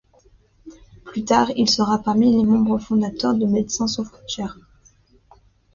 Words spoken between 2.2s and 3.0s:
les membres